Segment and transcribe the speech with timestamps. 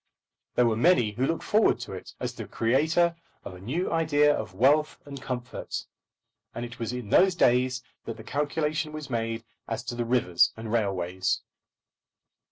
[0.55, 3.15] There were many who looked forward to it as the creator
[3.45, 5.85] of a new idea of wealth and comfort;
[6.55, 10.53] and it was in those days that the calculation was made as to the rivers
[10.57, 11.41] and railways.